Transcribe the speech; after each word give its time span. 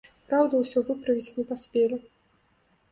Праўда, 0.29 0.61
усё 0.63 0.79
выправіць 0.87 1.35
не 1.37 1.43
паспелі. 1.51 2.05